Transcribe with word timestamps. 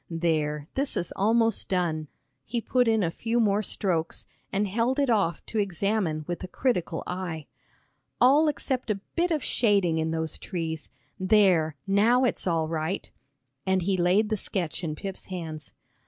There, 0.09 0.67
this 0.73 0.97
is 0.97 1.13
almost 1.15 1.69
done." 1.69 2.07
He 2.43 2.59
put 2.59 2.87
in 2.87 3.03
a 3.03 3.11
few 3.11 3.39
more 3.39 3.61
strokes, 3.61 4.25
and 4.51 4.67
held 4.67 4.97
it 4.97 5.11
off 5.11 5.45
to 5.45 5.59
examine 5.59 6.23
with 6.27 6.43
a 6.43 6.47
critical 6.47 7.03
eye, 7.05 7.45
"All 8.19 8.47
except 8.47 8.89
a 8.89 8.95
bit 9.15 9.29
of 9.29 9.43
shading 9.43 9.99
in 9.99 10.09
those 10.09 10.39
trees, 10.39 10.89
there, 11.19 11.75
now 11.85 12.23
it's 12.23 12.47
all 12.47 12.67
right," 12.67 13.11
and 13.67 13.83
he 13.83 13.95
laid 13.95 14.29
the 14.29 14.37
sketch 14.37 14.83
in 14.83 14.95
Pip's 14.95 15.27
hands. 15.27 15.71